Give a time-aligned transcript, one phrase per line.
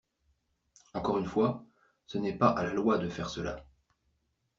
[0.95, 1.63] Encore une fois,
[2.07, 3.63] ce n’est pas à la loi de faire cela.